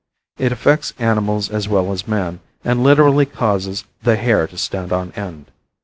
It 0.39 0.51
affects 0.51 0.95
animals 0.97 1.51
as 1.51 1.67
well 1.69 1.91
as 1.93 2.07
man, 2.07 2.39
and 2.63 2.81
literally 2.83 3.27
causes 3.27 3.83
"the 4.01 4.15
hair 4.15 4.47
to 4.47 4.57
stand 4.57 4.91
on 4.91 5.11
end." 5.11 5.51